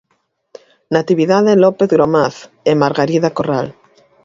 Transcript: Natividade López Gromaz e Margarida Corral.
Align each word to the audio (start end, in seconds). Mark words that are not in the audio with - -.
Natividade 0.97 1.53
López 1.63 1.87
Gromaz 1.93 2.35
e 2.69 2.71
Margarida 2.81 3.29
Corral. 3.37 3.67